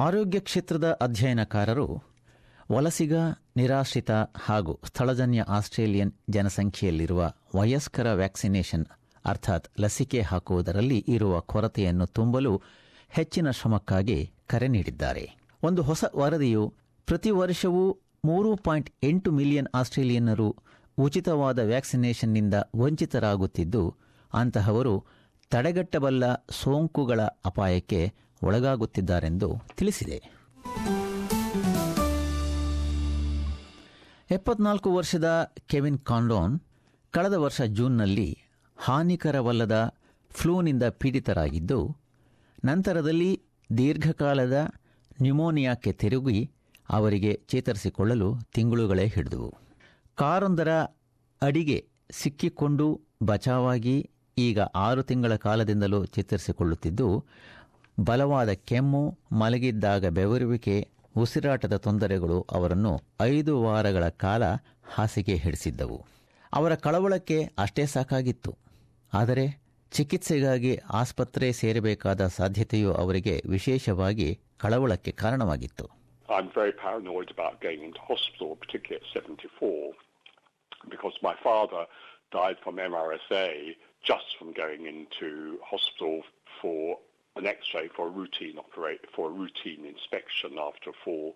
[0.00, 1.86] ಆರೋಗ್ಯ ಕ್ಷೇತ್ರದ ಅಧ್ಯಯನಕಾರರು
[2.72, 3.14] ವಲಸಿಗ,
[3.56, 4.10] ನಿರಾಶ್ರಿತ
[4.44, 7.20] ಹಾಗೂ ಸ್ಥಳಜನ್ಯ ಆಸ್ಟ್ರೇಲಿಯನ್ ಜನಸಂಖ್ಯೆಯಲ್ಲಿರುವ
[7.54, 8.84] ವಯಸ್ಕರ ವ್ಯಾಕ್ಸಿನೇಷನ್
[9.24, 12.52] ಅರ್ಥಾತ್ ಲಸಿಕೆ ಹಾಕುವುದರಲ್ಲಿ ಇರುವ ಕೊರತೆಯನ್ನು ತುಂಬಲು
[13.08, 15.24] ಹೆಚ್ಚಿನ ಶ್ರಮಕ್ಕಾಗಿ ಕರೆ ನೀಡಿದ್ದಾರೆ.
[15.62, 16.64] ಒಂದು ಹೊಸ ವರದಿಯು
[17.08, 17.84] ಪ್ರತಿ ವರ್ಷವೂ
[18.24, 20.48] ಮೂರು ಪಾಯಿಂಟ್ ಎಂಟು ಮಿಲಿಯನ್ ಆಸ್ಟ್ರೇಲಿಯನ್ನರು
[20.98, 23.84] ಉಚಿತವಾದ ವ್ಯಾಕ್ಸಿನೇಷನ್ನಿಂದ ವಂಚಿತರಾಗುತ್ತಿದ್ದು,
[24.32, 24.94] ಅಂತಹವರು
[25.50, 28.02] ತಡೆಗಟ್ಟಬಲ್ಲ ಸೋಂಕುಗಳ ಅಪಾಯಕ್ಕೆ
[28.42, 30.18] ಒಳಗಾಗುತ್ತಿದ್ದಾರೆಂದು ತಿಳಿಸಿದೆ.
[34.30, 36.60] ಎಪ್ಪತ್ನಾಲ್ಕು ವರ್ಷದ ಕೆವಿನ್ ಕಾಂಡೋನ್
[37.10, 38.38] ಕಳೆದ ವರ್ಷ ಜೂನ್ನಲ್ಲಿ
[38.76, 39.94] ಹಾನಿಕರವಲ್ಲದ
[40.30, 41.96] ಫ್ಲೂನಿಂದ ಪೀಡಿತರಾಗಿದ್ದು,
[42.64, 43.42] ನಂತರದಲ್ಲಿ
[43.78, 44.56] ದೀರ್ಘಕಾಲದ
[45.22, 46.50] ನ್ಯುಮೋನಿಯಾಕ್ಕೆ ತಿರುಗಿ
[46.88, 49.54] ಅವರಿಗೆ ಚೇತರಿಸಿಕೊಳ್ಳಲು ತಿಂಗಳುಗಳೇ ಹಿಡಿದವು.
[50.14, 50.68] ಕಾರೊಂದರ
[51.42, 57.24] ಅಡಿಗೆ ಸಿಕ್ಕಿಕೊಂಡು ಬಚಾವಾಗಿ ಈಗ ಆರು ತಿಂಗಳ ಕಾಲದಿಂದಲೂ ಚೇತರಿಸಿಕೊಳ್ಳುತ್ತಿದ್ದು
[57.98, 64.42] ಬಲವಾದ ಕೆಮ್ಮು ಮಲಗಿದ್ದಾಗ ಬೆವರುವಿಕೆ ಉಸಿರಾಟದ ತೊಂದರೆಗಳು ಅವರನ್ನು ಐದು ವಾರಗಳ ಕಾಲ
[64.84, 66.06] ಹಾಸಿಗೆ ಹಿಡಿಸಿದ್ದವು.
[66.52, 68.58] ಅವರ ಕಳವಳಕ್ಕೆ ಅಷ್ಟೇ ಸಾಕಾಗಿತ್ತು.
[69.14, 76.00] ಆದರೆ ಚಿಕಿತ್ಸೆಗಾಗಿ ಆಸ್ಪತ್ರೆ ಸೇರಬೇಕಾದ ಸಾಧ್ಯತೆಯು ಅವರಿಗೆ ವಿಶೇಷವಾಗಿ ಕಳವಳಕ್ಕೆ ಕಾರಣವಾಗಿತ್ತು.
[76.28, 79.92] I'm very paranoid about going into hospital, particularly at 74,
[80.90, 81.84] because my father
[82.34, 83.48] died from MRSA
[84.10, 85.30] just from going into
[85.72, 86.20] hospital
[86.60, 86.96] for
[87.40, 91.28] an X-ray for a routine operate for a routine inspection after a fall,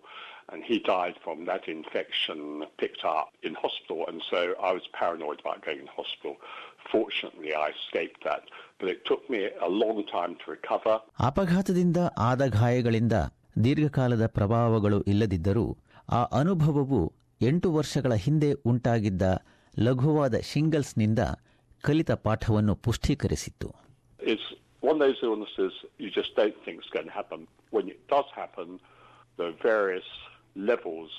[0.51, 2.39] and he died from that infection
[2.81, 4.39] picked up in hospital, and so
[4.69, 6.33] I was paranoid about going in hospital.
[6.93, 8.43] Fortunately, I escaped that,
[8.79, 9.39] but it took me
[9.69, 10.95] a long time to recover.
[11.29, 13.15] ಅಪಘಾತದಿಂದ ಆದ ಗಾಯಗಳಿಂದ
[13.65, 15.67] ದೀರ್ಘಕಾಲದ ಪ್ರಭಾವಗಳು ಇಲ್ಲದಿದ್ದರೂ
[16.09, 17.01] ಆ ಅನುಭವವು
[17.41, 19.23] ಎಂಟು ವರ್ಷಗಳ ಹಿಂದೆ ಉಂಟಾಗಿದ್ದ
[19.85, 21.21] ಲಘುವಾದ ಶಿಂಗಲ್ಸ್ನಿಂದ
[21.83, 23.69] ಕಲಿತ ಪಾಠವನ್ನು ಪುಷ್ಟೀಕರಿಸಿತ್ತು
[24.84, 27.46] one of those illnesses you just don't think is going to happen.
[27.70, 28.80] When it does happen,
[29.36, 30.04] there are various
[30.54, 31.10] levels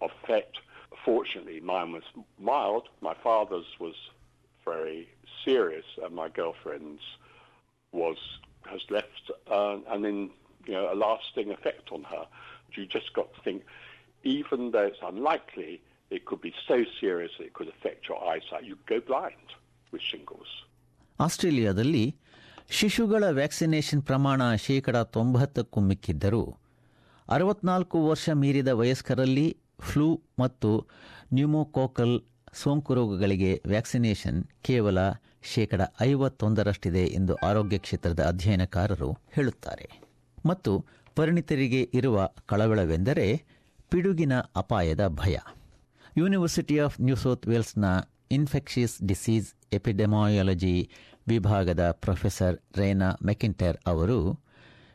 [0.00, 0.58] of effect.
[1.04, 2.02] Fortunately, mine was
[2.38, 2.88] mild.
[3.00, 3.94] My father's was
[4.64, 5.08] very
[5.44, 7.02] serious, and my girlfriend's
[7.92, 8.18] was
[8.70, 10.30] has left uh, and then
[10.66, 12.26] you know a lasting effect on her.
[12.72, 13.64] You just got to think,
[14.22, 15.80] even though it's unlikely,
[16.10, 18.64] it could be so serious that it could affect your eyesight.
[18.64, 19.48] You go blind
[19.92, 20.50] with shingles.
[21.20, 22.02] ಆಸ್ಟ್ರೇಲಿಯಾದಲ್ಲಿ
[22.71, 26.55] ಶಿಶುಗಳ vaccination ಪ್ರಮಾಣ ಶೇಕಡ ತೊಂಬತ್ತಕ್ಕೂ ಮಿಕ್ಕಿದ್ದರೂ
[27.29, 30.87] ಅರವತ್ನಾಲ್ಕು ವರ್ಷ ಮೀರಿದ ವಯಸ್ಕರಲ್ಲಿ flu ಮತ್ತು
[31.33, 32.21] pneumococcal
[32.53, 34.97] ಸೋಂಕು ರೋಗಗಳಿಗೆ vaccination ಕೇವಲ
[35.43, 40.01] ಶೇಕಡ ಐವತ್ತೊಂದರಷ್ಟಿದೆ ಎಂದು ಆರೋಗ್ಯ ಕ್ಷೇತ್ರದ ಅಧ್ಯಯನಕಾರರು ಹೇಳುತ್ತಾರೆ.
[40.45, 43.43] ಮತ್ತು ಪರಿಣಿತರಿಗೆ ಇರುವ ಕಳವಳವೆಂದರೆ
[43.89, 45.37] ಪಿಡುಗಿನ ಅಪಾಯದ ಭಯ.
[46.17, 47.85] ಯೂನಿವರ್ಸಿಟಿ ಆಫ್ ನ್ಯೂ ಸೌತ್ ವೇಲ್ಸ್ನ
[48.31, 50.89] ಇನ್ಫೆಕ್ಷಿಯಸ್ ಡಿಸೀಸ್ ಎಪಿಡೆಮಾಯಾಲಜಿ
[51.28, 54.18] ವಿಭಾಗದ ಪ್ರೊಫೆಸರ್ ರೇನಾ ಮೆಕಿಂಟರ್ ಅವರು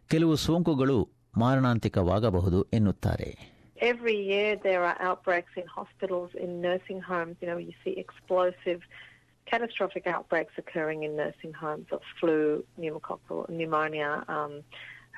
[0.09, 0.99] ಕೆಲವು ಸೋಂಕುಗಳು
[1.37, 3.61] ಮಾರಣಾಂತಿಕವಾಗಬಹುದು ಎನ್ನುತ್ತಾರೆ
[3.93, 7.35] Every year there are outbreaks in hospitals, in nursing homes.
[7.41, 8.81] You know, you see explosive,
[9.45, 12.35] catastrophic outbreaks occurring in nursing homes of flu,
[12.79, 14.53] pneumococcal pneumonia, um,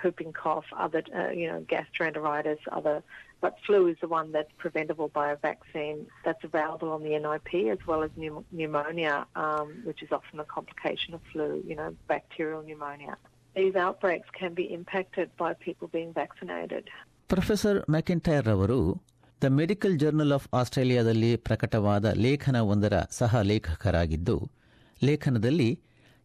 [0.01, 2.97] whooping cough, other, uh, you know, gastroenteritis, other.
[3.41, 7.51] But flu is the one that's preventable by a vaccine that's available on the NIP,
[7.71, 8.11] as well as
[8.53, 11.63] pneumonia, um, which is often a complication of flu.
[11.67, 13.17] You know, bacterial pneumonia.
[13.57, 16.85] These outbreaks can be impacted by people being vaccinated.
[17.31, 18.77] Professor McIntyre ಅವರು
[19.43, 24.37] the medical journal of ಆಸ್ಟ್ರೇಲಿಯಾದಲ್ಲಿ ಪ್ರಕಟವಾದ ಲೇಖನವೊಂದರ ಸಹ ಲೇಖಕರಾಗಿದ್ದು
[25.09, 25.69] ಲೇಖನದಲ್ಲಿ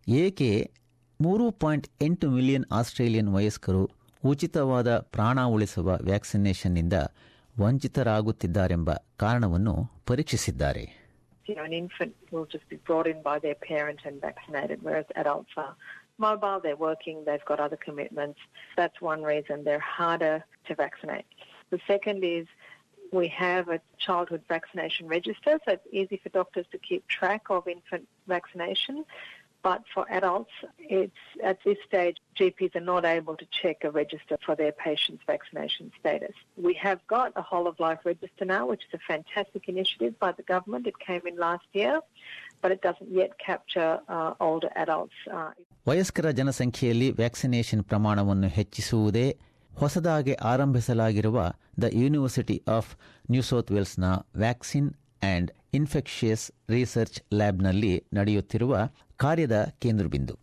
[0.07, 0.50] ಏಕೆ
[1.20, 3.82] ಮೂರು point ಎಂಟು million Australian ವಯಸ್ಕರು
[4.25, 6.97] ಉಚಿತವಾದ ಪ್ರಾಣ ಉಳಿಸುವ ವ್ಯಾಕ್ಸಿನೇಷನ್ನಿಂದ
[7.56, 9.76] ವಂಚಿತರಾಗುತ್ತಿದ್ದಾರೆಂಬ ಕಾರಣವನ್ನು
[10.06, 10.84] ಪರೀಕ್ಷಿಸಿದ್ದಾರೆ
[11.48, 15.06] you know, an infant will just be brought in by their parent and vaccinated, whereas
[15.14, 15.72] adults are
[16.19, 18.41] mobile, they're working, they've got other commitments.
[18.76, 20.34] That's one reason they're harder
[20.66, 21.28] to vaccinate.
[21.72, 22.44] The second is
[23.12, 27.62] we have a childhood vaccination register, so it's easy for doctors to keep track of
[27.68, 28.97] infant vaccination.
[29.63, 30.55] But for adults,
[30.99, 35.23] it's at this stage, GPs are not able to check a register for their patient's
[35.25, 36.35] vaccination status.
[36.59, 40.31] We have got a whole of life register now, which is a fantastic initiative by
[40.33, 40.85] the government.
[40.85, 41.93] It came in last year,
[42.61, 45.19] but it doesn't yet capture uh, older adults.
[45.37, 45.51] Uh,
[45.87, 49.25] ವಯಸ್ಕರ ಜನಸಂಖ್ಯೆಯಲ್ಲಿ vaccination ಪ್ರಮಾಣವನ್ನು ಹೆಚ್ಚಿಸುವುದೇ
[49.71, 51.37] ಹೊಸದಾಗಿ ಆರಂಭಿಸಲಾಗಿರುವ
[51.81, 52.91] the university of
[53.31, 54.09] New South ವೇಲ್ಸ್ನ
[54.43, 54.89] vaccine
[55.31, 58.73] and infectious research ಲ್ಯಾಬ್ನಲ್ಲಿ ನಡೆಯುತ್ತಿರುವ
[59.23, 60.40] ಕಾರ್ಯದ ಕೇಂದ್ರಬಿಂದು.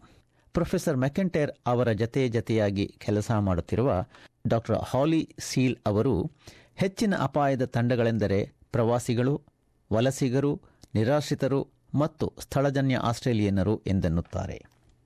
[0.52, 4.04] Professor ಮೆಕೆಂಟೇರ್ ಅವರ ಜತೆ ಜತೆಯಾಗಿ ಕೆಲಸ ಮಾಡುತ್ತಿರುವ
[4.46, 6.32] ಡಾಕ್ಟರ್ ಹಾಲಿ ಸೀಲ್ ಅವರು,
[6.74, 9.42] ಹೆಚ್ಚಿನ ಅಪಾಯದ ತಂಡಗಳೆಂದರೆ ಪ್ರವಾಸಿಗಳು
[9.92, 10.60] ವಲಸಿಗರು,
[10.94, 14.64] ನಿರಾಶ್ರಿತರು ಮತ್ತು ಸ್ಥಳಜನ್ಯ ಆಸ್ಟ್ರೇಲಿಯನ್ನರು ಎಂದೆನ್ನುತ್ತಾರೆ.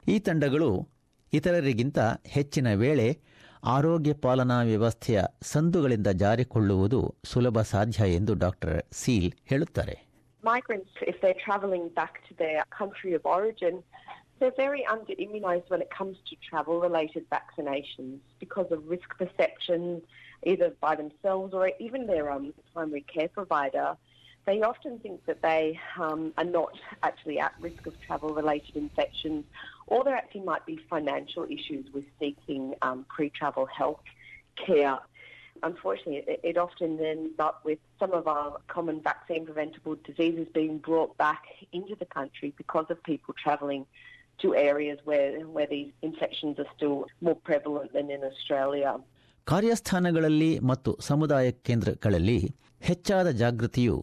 [0.09, 0.89] ಈ ತಂಡಗಳು
[1.33, 3.19] ಇತರರಿಗಿಂತ ಹೆಚ್ಚಿನ ವೇಳೆ
[3.65, 10.14] ಆರೋಗ್ಯ ಪಾಲನಾ ವ್ಯವಸ್ಥೆಯ ಸಂದುಗಳಿಂದ ಜಾರಿಕೊಳ್ಳುವುದು ಸುಲಭ ಸಾಧ್ಯ ಎಂದು ಡಾಕ್ಟರ್ ಸೀಲ್ ಹೇಳುತ್ತಾರೆ.
[10.45, 13.83] Migrants, if they're travelling back to their country of origin,
[14.39, 20.03] they're very under immunised when it comes to travel related vaccinations because of risk perceptions,
[20.45, 23.97] either by themselves or even their um, primary care provider.
[24.45, 29.47] They often think that they um, are not actually at risk of travel related infections,
[29.87, 34.03] or there actually might be financial issues with seeking um, pre travel health
[34.57, 34.99] care.
[35.65, 40.77] Unfortunately, it, it often ends up with some of our common vaccine preventable diseases being
[40.81, 43.83] brought back into the country because of people travelling
[44.39, 48.93] to areas where, where these infections are still more prevalent than in Australia.
[49.47, 52.37] ಕಾರ್ಯಸ್ಥಾನಗಳಲ್ಲಿ ಮತ್ತು ಸಮುದಾಯ ಕೇಂದ್ರಗಳಲ್ಲಿ
[52.81, 53.97] ಹೆಚ್ಚಾದ ಜಾಗೃತಿಯು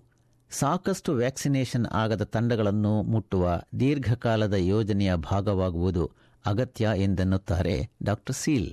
[0.52, 3.46] ಸಾಕಷ್ಟು vaccination ಆಗದ ತಂಡಗಳನ್ನು ಮುಟ್ಟುವ
[3.80, 6.04] ದೀರ್ಘಕಾಲದ ಯೋಜನೆಯ ಭಾಗವಾಗುವುದು
[6.46, 8.70] ಅಗತ್ಯ ಎಂದೆನ್ನುತ್ತಾರೆ doctor Seal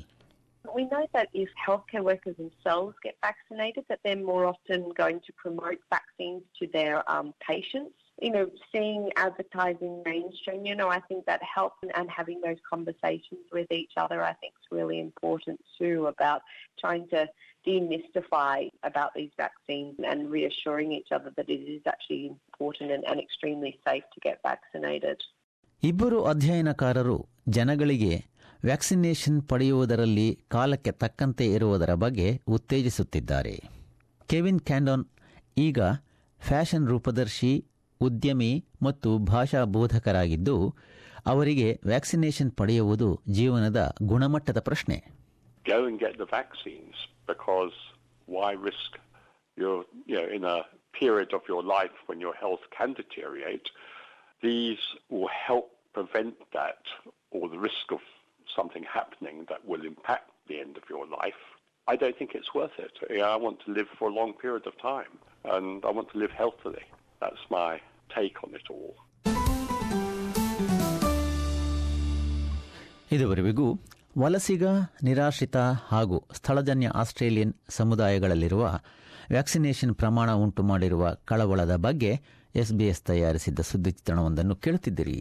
[0.78, 5.32] We know that if healthcare workers themselves get vaccinated, that they're more often going to
[5.32, 7.96] promote vaccines to their um, patients.
[8.22, 13.40] You know, seeing advertising mainstream, you know, I think that helps and, having those conversations
[13.52, 16.42] with each other, I think is really important too about
[16.78, 17.28] trying to
[17.66, 23.18] demystify about these vaccines and reassuring each other that it is actually important and, and
[23.18, 25.20] extremely safe to get vaccinated.
[25.82, 28.24] ಇಬ್ಬರು ಅಧ್ಯಯನಕಾರರು ಜನಗಳಿಗೆ
[28.64, 33.62] vaccination ಪಡೆಯುವುದರಲ್ಲಿ ಕಾಲಕ್ಕೆ ತಕ್ಕಂತೆ ಇರುವುದರ ಬಗ್ಗೆ ಉತ್ತೇಜಿಸುತ್ತಿದ್ದಾರೆ.
[34.28, 35.04] Kevin ಕ್ಯಾಂಡೋನ್
[35.58, 35.78] ಈಗ
[36.40, 37.66] fashion ರೂಪದರ್ಶಿ,
[38.00, 40.74] ಉದ್ಯಮಿ ಮತ್ತು ಭಾಷಾ ಬೋಧಕರಾಗಿದ್ದು
[41.26, 44.96] ಅವರಿಗೆ ವ್ಯಾಕ್ಸಿನೇಷನ್ ಪಡೆಯುವುದು ಜೀವನದ ಗುಣಮಟ್ಟದ ಪ್ರಶ್ನೆ.
[54.42, 54.78] These
[55.10, 56.82] will help prevent that
[57.30, 58.00] or the risk of
[58.48, 61.40] something happening that will impact the end of your life.
[61.88, 62.94] I don't think it's worth it.
[63.22, 65.14] I want to live for a long period of time
[65.44, 66.84] and I want to live healthily.
[67.20, 67.70] That's my
[68.10, 68.94] take on it all.
[73.10, 73.66] ಇದುವರೆಗೂ
[74.16, 74.64] ವಲಸಿಗ
[75.02, 75.56] ನಿರಾಶ್ರಿತ
[75.90, 78.64] ಹಾಗೂ ಸ್ಥಳಜನ್ಯ Australian ಸಮುದಾಯಗಳಲ್ಲಿರುವ
[79.30, 82.12] vaccination ಪ್ರಮಾಣ ಉಂಟು ಮಾಡಿರುವ ಕಳವಳದ ಬಗ್ಗೆ
[82.58, 85.18] SBS ತಯಾರಿಸಿದ್ದ ಸುದ್ದಿ ಚಿತ್ರಣವೊಂದನ್ನು ಕೇಳುತ್ತಿದ್ದಿರಿ.